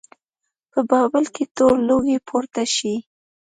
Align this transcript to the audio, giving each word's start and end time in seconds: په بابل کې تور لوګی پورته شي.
په 0.71 0.79
بابل 0.89 1.25
کې 1.35 1.43
تور 1.55 1.75
لوګی 1.87 2.17
پورته 2.27 2.63
شي. 2.75 2.95